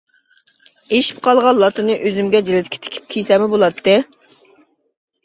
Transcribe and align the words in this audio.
ئېشىپ 0.95 1.19
قالغان 1.27 1.59
لاتىنى 1.63 1.97
ئۆزۈمگە 1.99 2.41
جىلىتكە 2.47 2.81
تىكىپ 2.87 3.13
كىيسەممۇ 3.13 3.51
بولاتتى. 3.53 3.95